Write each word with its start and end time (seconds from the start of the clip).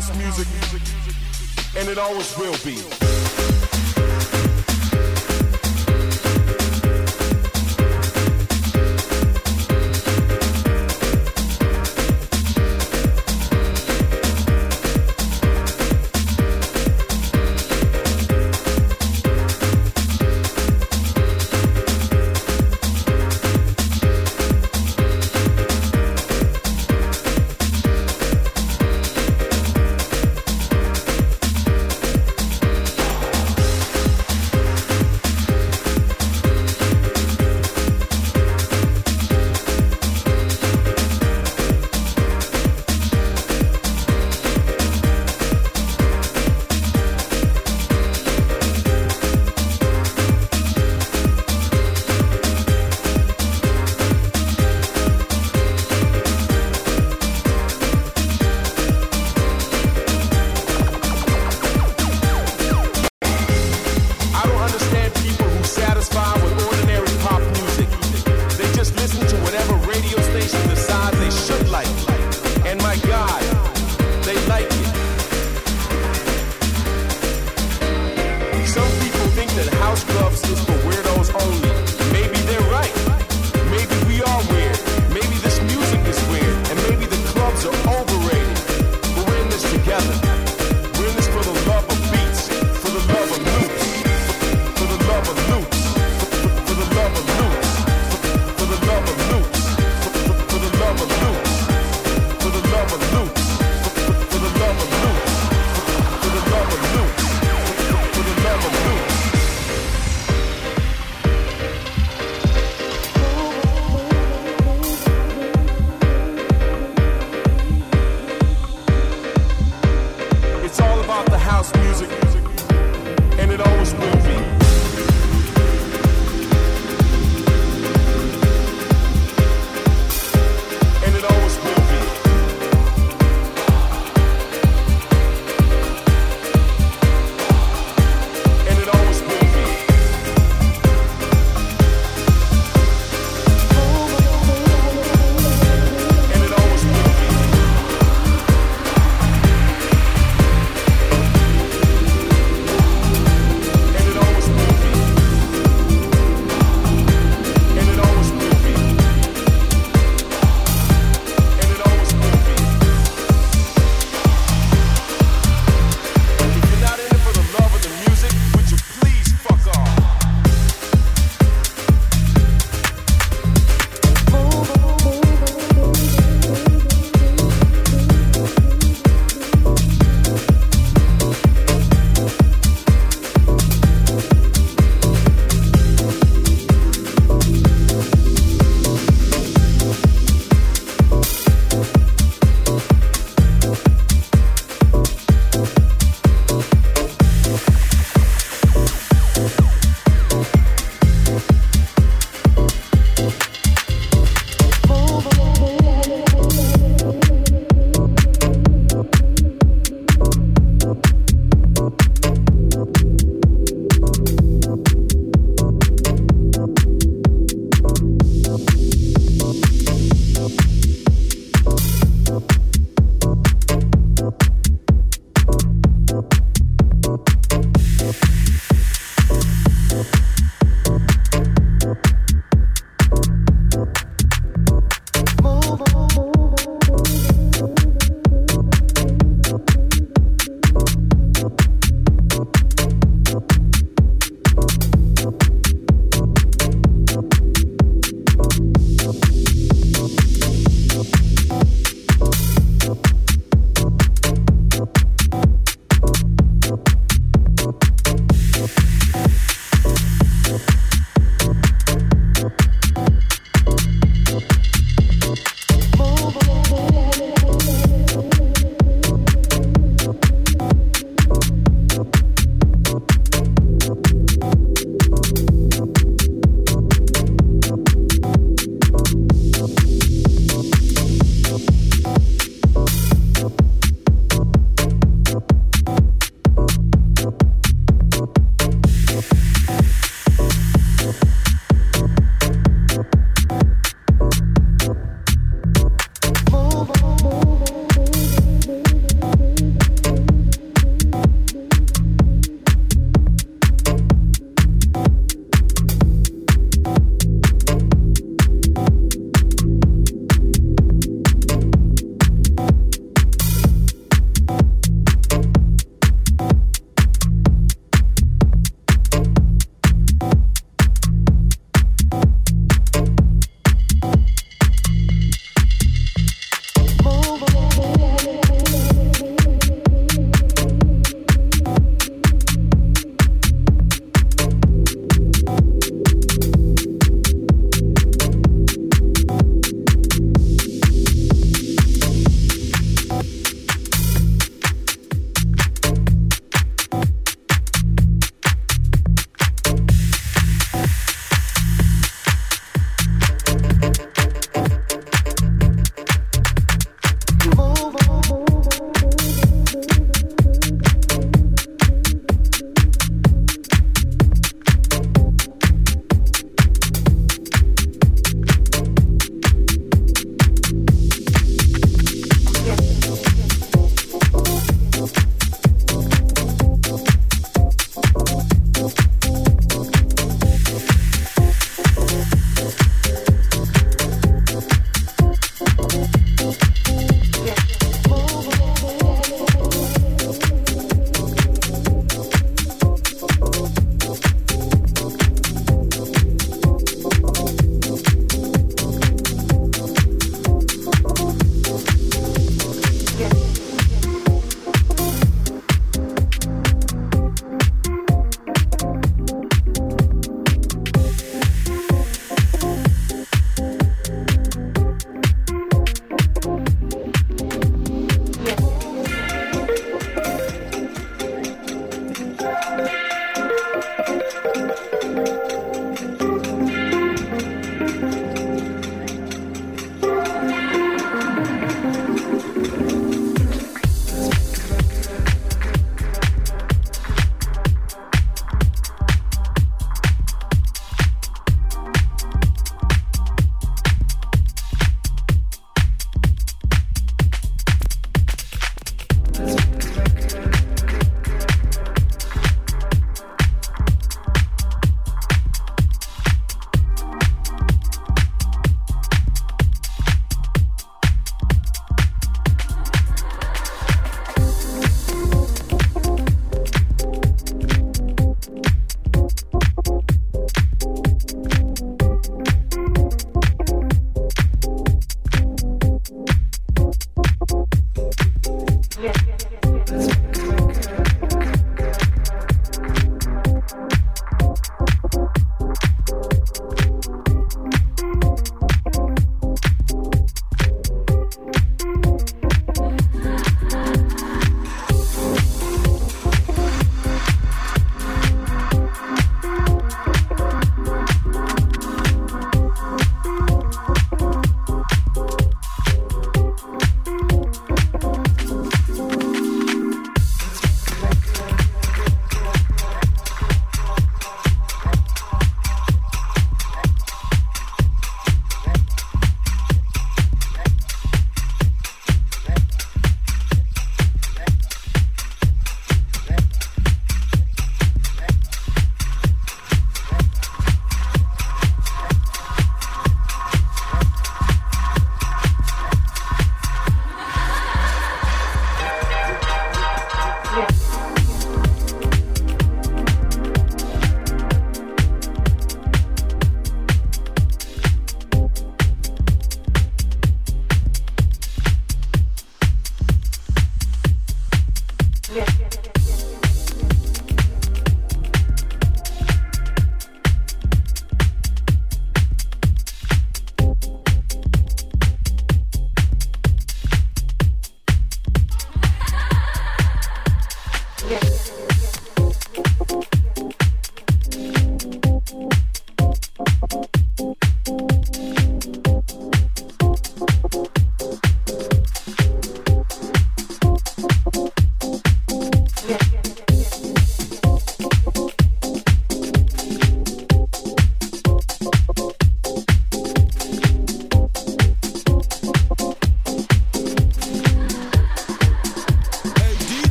house 0.00 0.16
music, 0.16 0.46
and 1.76 1.88
it 1.88 1.98
always 1.98 2.38
will 2.38 2.56
be. 2.64 2.97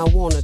I 0.00 0.04
wanna 0.14 0.39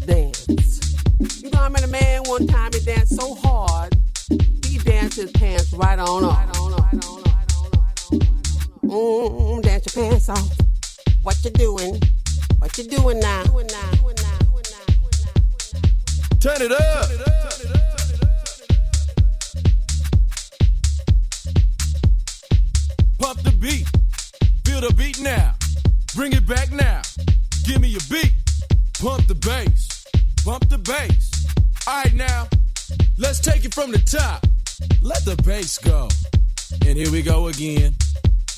And 36.73 36.97
here 36.97 37.11
we 37.11 37.23
go 37.23 37.49
again. 37.49 37.95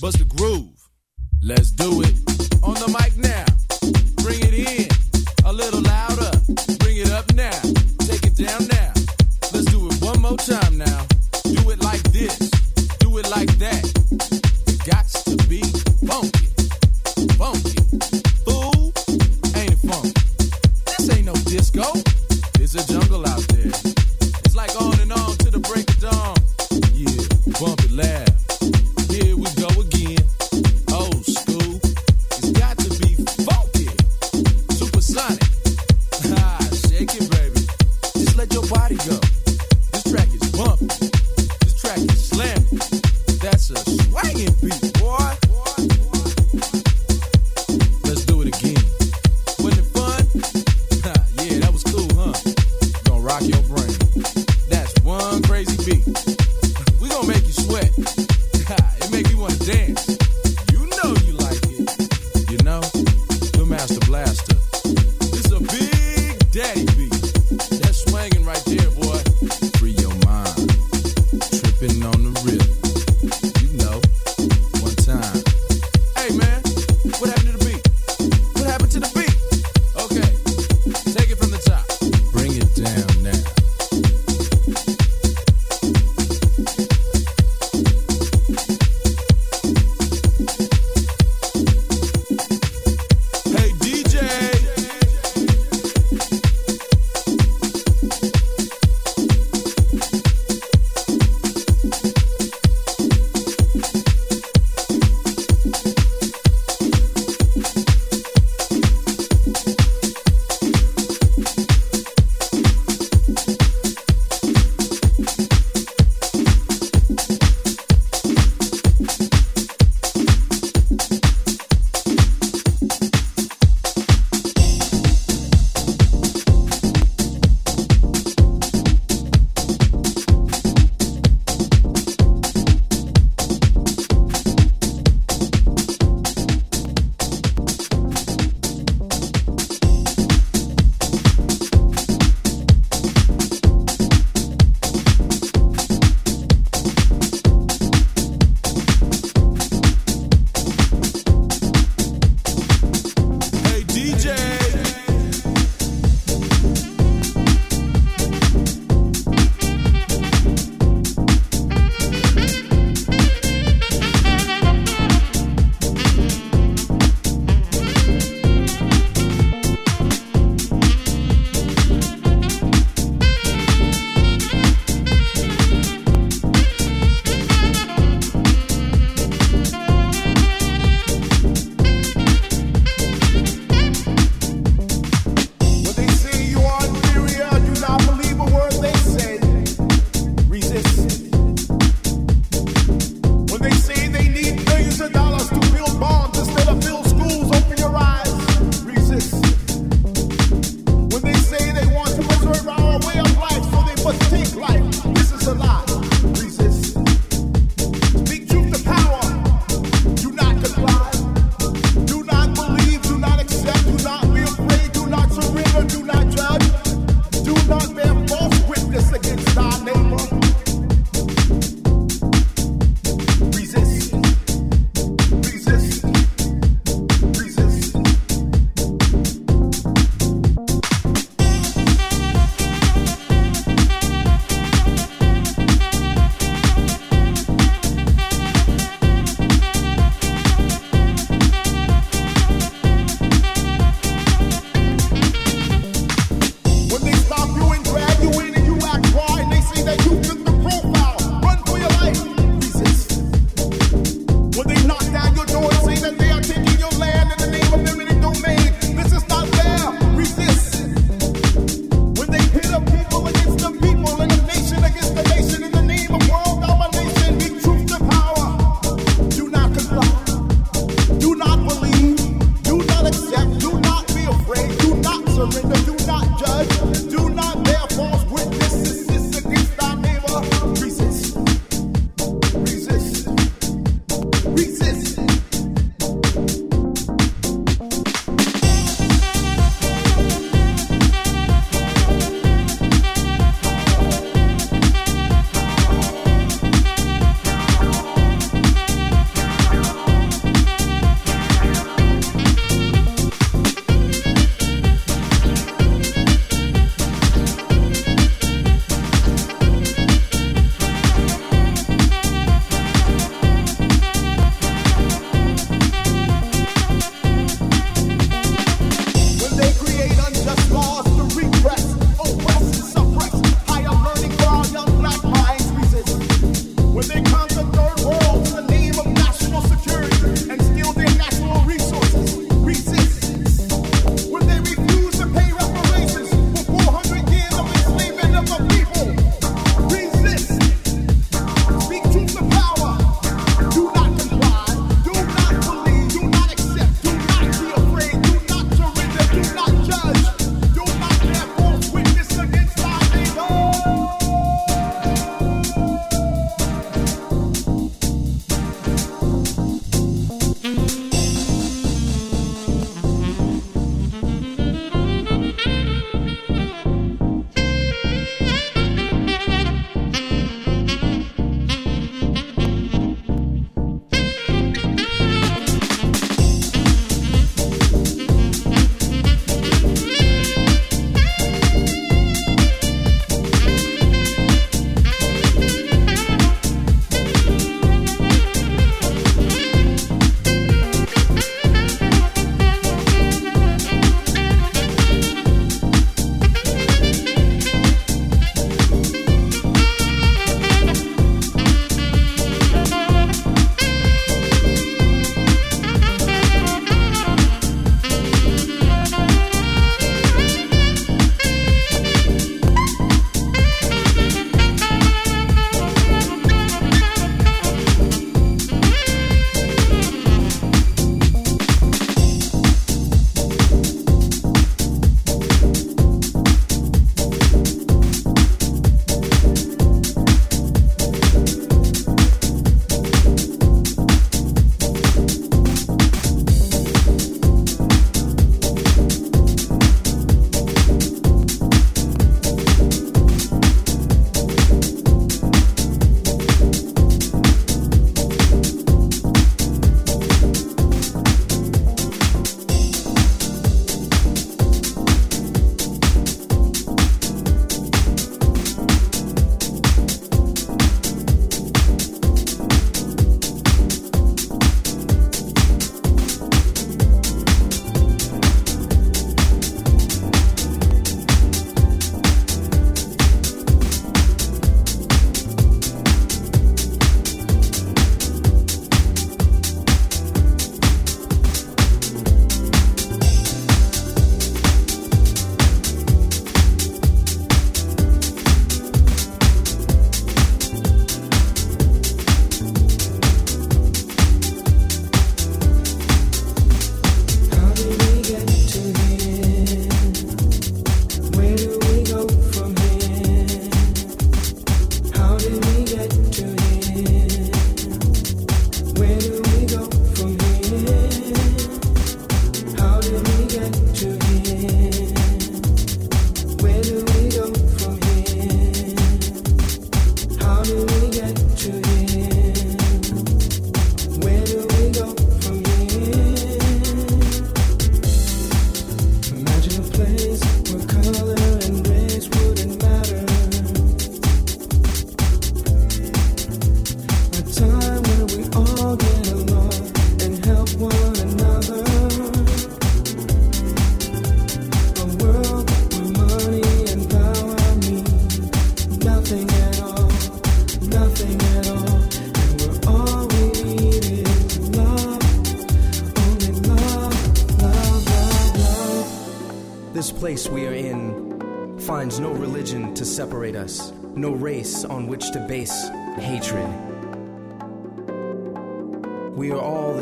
Bust 0.00 0.18
the 0.18 0.24
groove. 0.24 0.70
Let's 1.42 1.70
do 1.70 2.02
it. 2.02 2.14
On 2.62 2.74
the 2.74 2.88
mic 2.88 3.16
now. 3.16 3.44
Bring 4.22 4.40
it 4.40 4.54
in. 4.54 4.88
A 5.44 5.52
little 5.52 5.82
louder. 5.82 6.30
Bring 6.78 6.96
it 6.98 7.10
up 7.10 7.32
now. 7.34 7.50
Take 8.06 8.24
it 8.24 8.36
down 8.36 8.66
now. 8.68 8.92
Let's 9.52 9.66
do 9.66 9.88
it 9.88 10.02
one 10.02 10.20
more 10.20 10.36
time 10.36 10.78
now. 10.78 10.97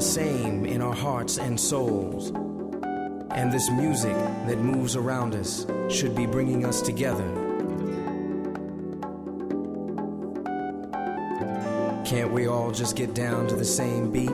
Same 0.07 0.65
in 0.65 0.81
our 0.81 0.95
hearts 0.95 1.39
and 1.39 1.59
souls. 1.59 2.31
And 3.31 3.53
this 3.53 3.69
music 3.71 4.15
that 4.47 4.59
moves 4.59 4.95
around 4.97 5.35
us 5.35 5.67
should 5.91 6.15
be 6.15 6.27
bringing 6.27 6.65
us 6.65 6.81
together. 6.81 7.27
Can't 12.05 12.33
we 12.33 12.47
all 12.47 12.71
just 12.71 12.95
get 12.95 13.15
down 13.15 13.49
to 13.49 13.57
the 13.57 13.65
same 13.65 14.13
beat? 14.13 14.31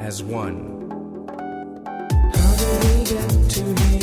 As 0.00 0.22
one. 0.22 0.88
How 2.34 2.56
did 2.56 2.84
we 2.84 3.04
get 3.04 3.50
to 3.50 3.82
here? 3.82 3.95